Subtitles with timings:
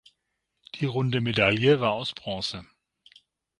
[0.79, 2.65] Die runde Medaille war aus Bronze.